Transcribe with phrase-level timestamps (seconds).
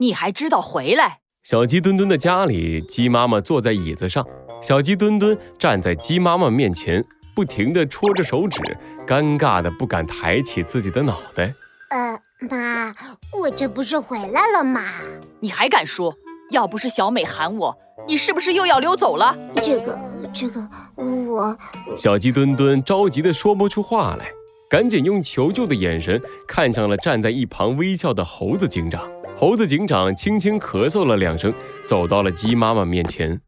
[0.00, 1.18] 你还知道回来？
[1.42, 4.24] 小鸡墩墩的家里，鸡妈妈坐在椅子上，
[4.62, 8.60] 小鸡墩墩站在鸡妈妈面前，不停地戳着手指，
[9.04, 11.52] 尴尬的不敢抬起自己的脑袋。
[11.90, 12.16] 呃，
[12.48, 12.94] 妈，
[13.40, 14.84] 我这不是回来了吗？
[15.40, 16.14] 你还敢说？
[16.52, 17.76] 要不是小美喊我，
[18.06, 19.36] 你是不是又要溜走了？
[19.56, 19.98] 这个，
[20.32, 21.56] 这个，我……
[21.96, 24.30] 小鸡墩墩着急的说不出话来，
[24.70, 29.10] 赶紧用求救的眼神看向了站在一旁微笑的猴子警长。
[29.38, 31.54] 猴子警长轻轻咳嗽了两声，
[31.86, 33.40] 走到了鸡妈妈面前。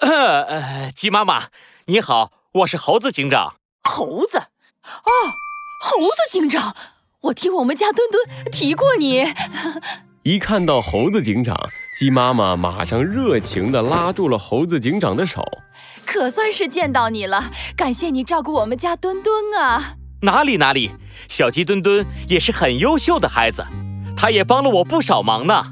[0.00, 1.44] 呃， 鸡妈妈，
[1.86, 3.54] 你好，我是猴子警长。
[3.84, 4.38] 猴子？
[4.38, 5.10] 哦，
[5.80, 6.74] 猴子警长，
[7.22, 9.32] 我听我们家墩墩提过你。
[10.24, 11.56] 一看到猴子警长，
[11.96, 15.44] 鸡妈妈马上热情地拉住了猴子警长的手。
[16.04, 19.94] 可算是见到你了，感谢你照顾我们家墩墩啊！
[20.22, 20.90] 哪里哪里，
[21.28, 23.64] 小鸡墩墩也是很优秀的孩子，
[24.16, 25.66] 他也帮了我不少忙呢。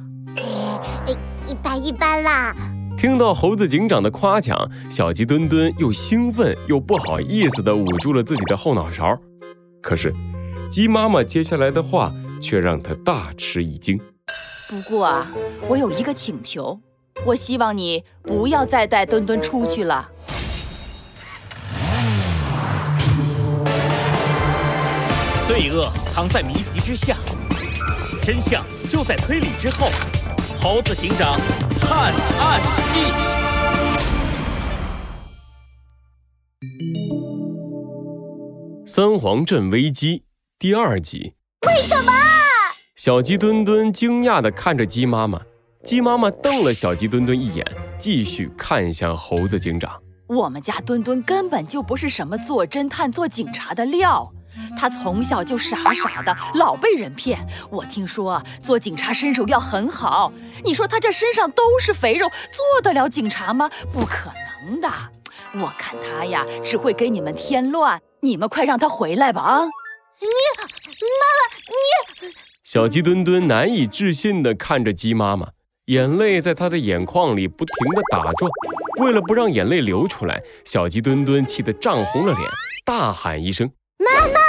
[1.47, 2.55] 一般一般啦。
[2.97, 9.19] 听到猴子警长的夸奖，小鸡墩墩又兴奋又不好意思地捂住了自己的后脑勺。
[9.83, 10.15] 可是，
[10.71, 14.01] 鸡妈妈接下来的话却让他大吃一惊。
[14.69, 15.27] 不过啊，
[15.69, 16.79] 我有一个请求，
[17.27, 20.09] 我希望你不要再带墩墩出去了。
[25.47, 27.17] 罪恶藏在谜题之下，
[28.25, 29.87] 真相就在推理之后。
[30.59, 31.39] 猴子警长
[31.79, 32.59] 探案
[32.95, 33.01] 记：
[38.87, 40.25] 三皇镇危机
[40.59, 41.35] 第二集。
[41.67, 42.13] 为什么？
[42.97, 45.39] 小鸡墩墩惊讶地看着鸡妈妈，
[45.83, 47.67] 鸡妈妈瞪了小鸡墩墩一眼，
[47.99, 50.01] 继续看向猴子警长。
[50.29, 54.33] 我们家墩墩根本就不是什么做侦探、做警察的料，
[54.79, 57.47] 他从小就傻傻的，老被人骗。
[57.71, 60.33] 我听说啊，做警察身手要很好。
[60.65, 63.71] 你说他这身上都是肥肉，做得了警察吗？
[63.93, 64.31] 不可
[64.67, 64.89] 能的。
[65.55, 68.01] 我看他呀，只会给你们添乱。
[68.21, 69.43] 你们快让他回来吧！
[69.43, 69.65] 啊，
[70.21, 70.27] 你，
[70.59, 70.65] 妈
[71.31, 72.33] 妈，你。
[72.65, 75.49] 小鸡墩墩难以置信地看着鸡妈妈，
[75.87, 78.51] 眼泪在他的眼眶里不停地打转。
[79.01, 82.49] 为了不让眼泪流出来，小鸡墩墩气得涨红了脸，
[82.85, 84.41] 大喊一声：“妈妈，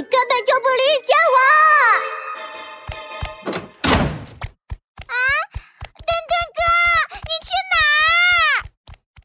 [0.00, 1.36] 你根本就不理解我！”
[5.04, 5.12] 啊，
[5.94, 6.60] 墩墩哥，
[7.16, 7.76] 你去哪
[8.64, 8.72] 儿？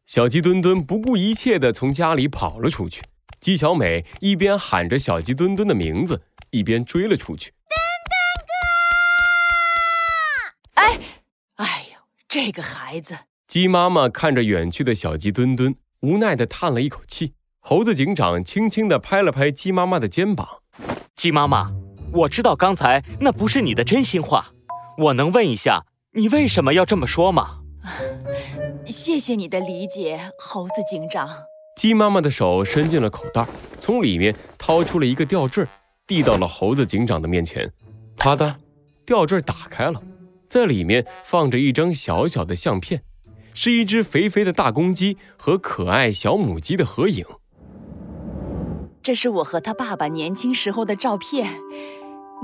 [0.06, 3.02] 小鸡墩墩不顾一切地从家里跑了出去。
[3.40, 7.54] 鸡小美一边喊着小鸡墩墩的名字，一边追了出去。
[7.70, 7.80] 墩
[8.12, 8.14] 墩
[10.76, 10.82] 哥！
[10.82, 11.00] 哎，
[11.56, 17.34] 哎呦这个孩子，鸡妈妈看着远去的小鸡墩墩，无奈的叹了一口气。
[17.62, 20.62] 猴子警长轻轻的拍了拍鸡妈妈的肩膀
[21.26, 21.72] ：“鸡妈妈，
[22.14, 24.52] 我知道刚才那不是你的真心话，
[24.96, 27.62] 我能问一下，你为什么要这么说吗？”
[28.86, 31.28] 谢谢你的理解，猴子警长。
[31.78, 33.44] 鸡妈妈的手伸进了口袋，
[33.80, 35.66] 从里面掏出了一个吊坠，
[36.06, 37.68] 递到了猴子警长的面前。
[38.18, 38.54] 啪嗒，
[39.04, 40.00] 吊坠打开了。
[40.48, 43.02] 在里面放着一张小小的相片，
[43.56, 47.26] 是一只肥肥的大公鸡和可爱小母鸡的合影。
[49.06, 51.62] 这是我和他爸爸年轻时候的照片，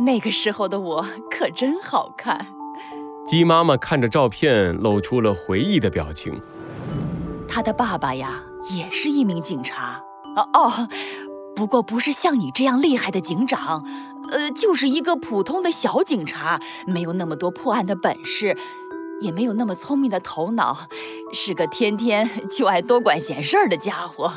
[0.05, 2.45] 那个时候的我可真好看。
[3.25, 6.39] 鸡妈妈看着照片，露出了回忆的表情。
[7.47, 10.03] 他的爸爸呀，也是一名警察。
[10.35, 10.87] 哦哦，
[11.55, 13.83] 不过不是像你这样厉害的警长。
[14.29, 18.55] 呃，就是一个普通的小警察，没有那么多破案的本事，
[19.19, 20.77] 也没有那么聪明的头脑，
[21.33, 24.31] 是个天天就爱多管闲事儿的家伙。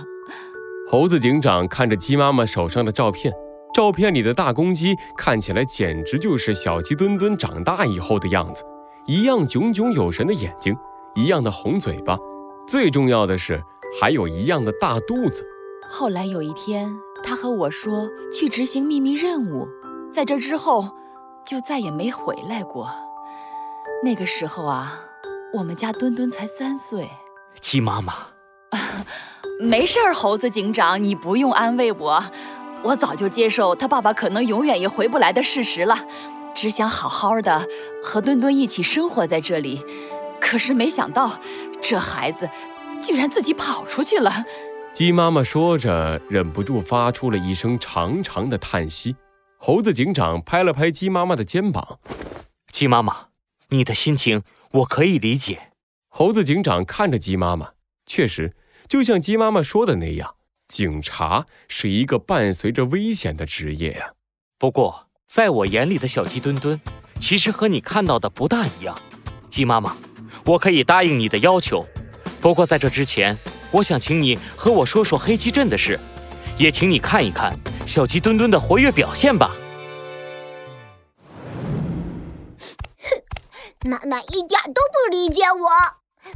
[0.87, 3.33] 猴子警长看着鸡妈妈手上的照片，
[3.75, 8.63] 照片里的大公鸡看起来简直就是小鸡墩墩长大以后的样子，
[9.07, 10.77] 一样炯炯有神的眼睛，
[11.15, 12.19] 一样的红嘴巴，
[12.69, 13.63] 最重要的是
[14.01, 15.45] 还有一样的大肚子。
[15.89, 19.67] 后来有一天，他和我说去执行秘密任务。
[20.13, 20.95] 在这之后，
[21.47, 22.89] 就再也没回来过。
[24.05, 25.01] 那个时候啊，
[25.55, 27.11] 我们家墩墩才三岁。
[27.61, 28.15] 鸡妈妈，
[29.61, 32.25] 没事儿，猴子警长，你不用安慰我。
[32.83, 36.07] 我早就接受他爸爸可能永远也回不来的事实了，
[36.55, 37.67] 只想好好的
[38.03, 39.83] 和墩墩一起生活在这里。
[40.41, 41.39] 可是没想到，
[41.81, 42.51] 这孩子
[43.01, 44.45] 居然自己跑出去了。
[44.93, 49.17] 鸡妈妈说着，忍不住发出了一声长长的叹息。
[49.59, 51.99] 猴子警长拍了拍鸡妈妈的肩膀
[52.71, 53.29] ：“鸡妈妈，
[53.71, 54.43] 你的心情
[54.73, 55.71] 我可以理解。”
[56.11, 57.71] 猴子警长看着鸡妈妈，
[58.05, 58.55] 确实，
[58.89, 60.37] 就像鸡妈妈说的那样，
[60.69, 64.13] 警察是一个伴随着危险的职业呀。
[64.59, 66.81] 不过，在我眼里的小鸡墩墩，
[67.19, 68.97] 其实和你看到的不大一样。
[69.49, 69.97] 鸡妈妈，
[70.45, 71.87] 我可以答应你的要求，
[72.41, 73.39] 不过在这之前，
[73.71, 75.99] 我想请你和我说说黑鸡镇的事，
[76.59, 79.57] 也请你看一看小鸡墩墩的活跃表现吧。
[82.99, 85.69] 哼妈妈一点都不理解我，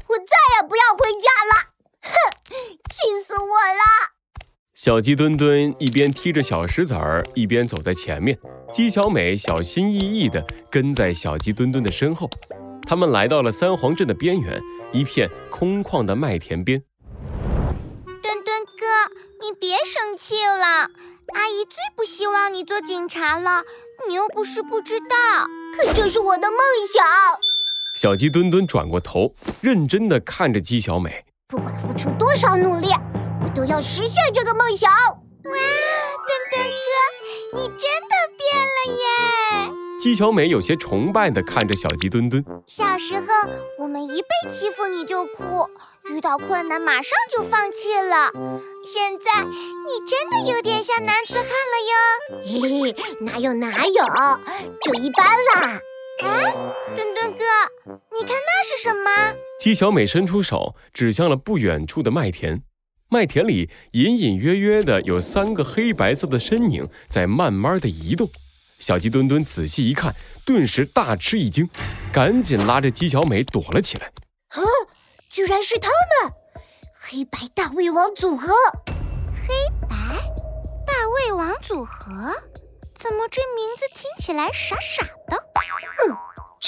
[0.09, 1.78] 我再也不要回家了。
[2.49, 2.55] 哼，
[2.91, 3.83] 气死我了！
[4.75, 8.39] 小鸡墩墩一边踢着小石子儿，一边走在前面。
[8.73, 12.31] 鸡小美小心翼翼地跟在小鸡墩墩的身后。
[12.87, 14.61] 他们来到了三皇镇的边缘，
[14.93, 16.83] 一片空旷的麦田边。
[18.23, 20.91] 墩墩哥，你别生气了，
[21.35, 23.63] 阿姨最不希望你做警察了。
[24.09, 25.07] 你又不是不知道，
[25.77, 27.05] 可这是我的梦想。
[27.95, 31.25] 小鸡墩墩转过头，认真地看着鸡小美。
[31.51, 32.89] 不管付出多少努力，
[33.43, 34.93] 我都要实现这个梦想。
[34.93, 35.11] 哇，
[35.45, 35.51] 墩
[36.51, 39.73] 墩哥，你真的变了耶！
[39.99, 42.45] 姬小美有些崇拜地看着小鸡墩墩。
[42.67, 43.25] 小时候，
[43.79, 45.67] 我们一被欺负你就哭，
[46.11, 48.31] 遇到困难马上就放弃了。
[48.85, 52.61] 现在，你真的有点像男子汉了哟。
[52.61, 54.05] 嘿嘿，哪有哪有，
[54.83, 55.81] 就一般啦。
[56.21, 56.53] 哎，
[56.97, 57.45] 墩墩哥，
[58.15, 59.35] 你看那是什么？
[59.61, 62.63] 姬小美伸出手指向了不远处的麦田，
[63.09, 68.29] 麦田里隐隐约约的有三个黑白色的身影在慢慢的移动。
[68.81, 70.15] 小鸡墩墩仔细一看，
[70.47, 71.69] 顿时大吃一惊，
[72.13, 74.07] 赶紧拉着姬小美躲了起来。
[74.07, 74.63] 啊，
[75.31, 76.33] 居然是他们！
[76.95, 78.53] 黑白大胃王组合，
[78.87, 79.55] 黑
[79.89, 79.97] 白
[80.87, 82.35] 大胃王组合。
[83.01, 85.48] 怎么这名字听起来傻傻的？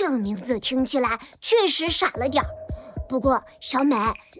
[0.00, 2.49] 嗯，这名字听起来确实傻了点儿。
[3.06, 3.94] 不过小美，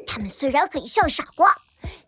[0.07, 1.55] 他们虽然很像傻瓜，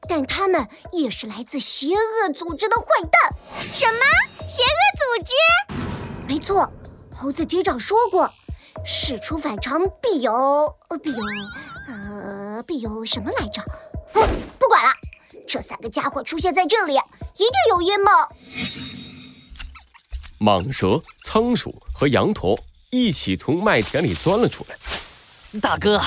[0.09, 3.33] 但他们也是来自邪恶组织的坏蛋。
[3.53, 4.01] 什么
[4.49, 5.33] 邪恶组织？
[6.27, 6.73] 没错，
[7.15, 8.33] 猴子警长说过，
[8.87, 10.33] 事出反常必有
[10.89, 11.23] 呃必有
[11.89, 13.63] 呃必有什么来着？
[14.15, 14.27] 哼
[14.59, 14.91] 不管了，
[15.47, 18.11] 这三个家伙出现在这里，一定有阴谋。
[20.41, 22.59] 蟒蛇、仓鼠和羊驼
[22.95, 24.77] 一起从麦田里钻了出来。
[25.63, 25.99] 大哥，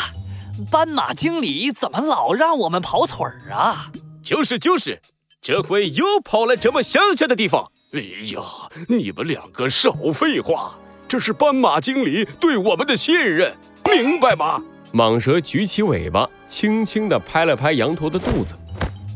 [0.70, 3.92] 斑马经理怎么老让我们跑腿儿啊？
[4.24, 5.02] 就是就是，
[5.42, 7.72] 这回又跑来这么乡下的地方。
[7.94, 8.00] 哎
[8.36, 8.40] 呀，
[8.88, 10.76] 你们两个少废话，
[11.08, 13.52] 这是斑马经理对我们的信任，
[13.86, 14.62] 明白吗？
[14.94, 18.56] 蟒蛇举起尾巴，轻轻地拍了拍羊驼的肚子。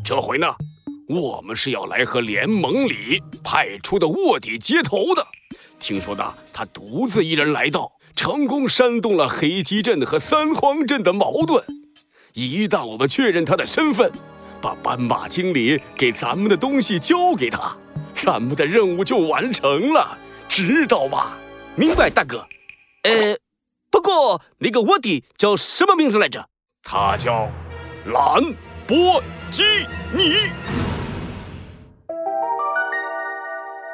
[0.04, 0.48] 这回呢？
[1.07, 5.24] 我们是要来和联盟里派出的卧底接头的。
[5.79, 11.63] 听说呢，他独自一人来到，成功煽动了黑鸡镇和三荒镇的矛盾。
[12.33, 14.11] 一旦我们确认他的身份，
[14.61, 17.75] 把斑马经理给咱们的东西交给他，
[18.15, 20.17] 咱们的任务就完成了，
[20.47, 21.37] 知道吗？
[21.75, 22.45] 明白，大哥。
[23.03, 23.37] 呃，
[23.89, 26.45] 不过那个卧底叫什么名字来着？
[26.83, 27.49] 他叫
[28.05, 28.43] 兰
[28.85, 29.63] 博基
[30.13, 30.33] 尼。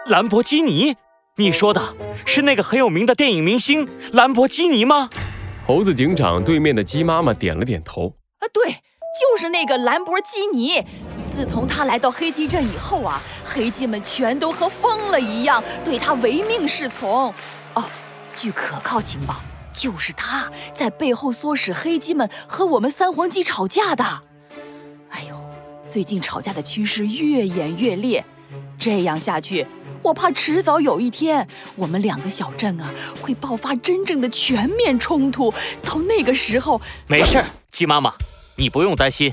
[0.07, 0.95] 兰博基尼，
[1.37, 1.93] 你说的
[2.25, 5.09] 是那个很有名的电影明星兰博基尼吗？
[5.65, 8.13] 猴子警长对面的鸡妈妈点了点头。
[8.39, 10.81] 啊，对，就是那个兰博基尼。
[11.27, 17.33] 自从他来到黑鸡镇以后啊，黑鸡们全都和疯了一样，对他唯命是从。
[17.73, 17.83] 哦，
[18.33, 19.35] 据可靠情报，
[19.73, 24.05] 就是他在背后唆使黑鸡们和我们三黄鸡吵架的。
[25.09, 25.35] 哎呦，
[25.85, 28.23] 最近吵架的趋势越演越烈，
[28.77, 29.65] 这样下去。
[30.01, 35.51] 我怕迟早有一天，我们两个小镇啊会爆发真正的全面冲突。
[35.81, 38.13] 到那个时候，没事儿，鸡妈妈，
[38.55, 39.31] 你不用担心，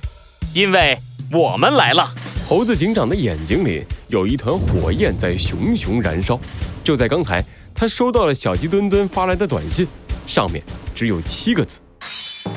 [0.54, 0.98] 因为
[1.30, 2.14] 我们来了。
[2.48, 6.38] 猴子警长的眼睛里有一团火焰在熊熊燃烧。
[6.82, 7.42] 就在刚才，
[7.74, 9.86] 他收到了小鸡墩墩发来的短信，
[10.26, 10.62] 上面
[10.94, 11.78] 只有七个字：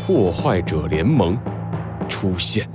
[0.06, 1.38] 破坏者联盟
[2.10, 2.68] 出现。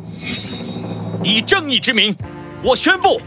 [1.24, 2.14] 以正义之名，
[2.62, 3.20] 我宣布，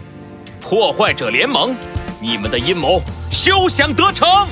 [0.64, 1.76] 破坏者联盟。
[2.20, 4.48] 你们的阴谋休想得逞！